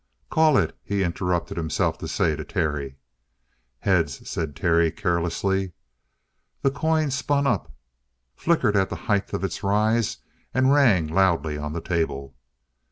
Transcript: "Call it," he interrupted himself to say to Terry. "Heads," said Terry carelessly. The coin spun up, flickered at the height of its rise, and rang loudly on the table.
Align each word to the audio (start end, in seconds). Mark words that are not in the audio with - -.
"Call 0.31 0.57
it," 0.57 0.75
he 0.83 1.03
interrupted 1.03 1.57
himself 1.57 1.99
to 1.99 2.07
say 2.07 2.35
to 2.35 2.43
Terry. 2.43 2.95
"Heads," 3.81 4.27
said 4.27 4.55
Terry 4.55 4.91
carelessly. 4.91 5.73
The 6.63 6.71
coin 6.71 7.11
spun 7.11 7.45
up, 7.45 7.71
flickered 8.35 8.75
at 8.75 8.89
the 8.89 8.95
height 9.05 9.31
of 9.31 9.43
its 9.43 9.61
rise, 9.61 10.17
and 10.55 10.73
rang 10.73 11.05
loudly 11.05 11.55
on 11.55 11.73
the 11.73 11.81
table. 11.81 12.35